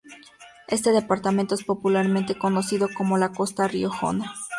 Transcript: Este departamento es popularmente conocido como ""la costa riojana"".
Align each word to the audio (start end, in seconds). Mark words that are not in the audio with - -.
Este 0.67 0.91
departamento 0.93 1.53
es 1.53 1.63
popularmente 1.63 2.33
conocido 2.33 2.89
como 2.97 3.19
""la 3.19 3.33
costa 3.33 3.67
riojana"". 3.67 4.33